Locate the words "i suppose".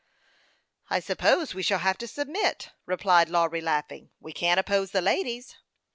0.89-1.53